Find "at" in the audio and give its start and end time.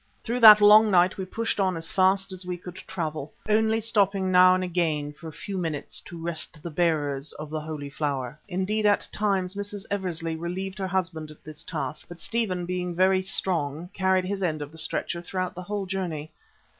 8.87-9.07, 11.29-11.43